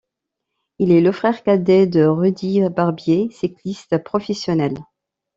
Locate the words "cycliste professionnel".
3.29-4.73